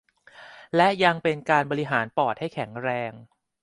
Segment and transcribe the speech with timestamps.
[0.75, 3.11] และยังเป็นการบริหารปอดให้แข็งแรง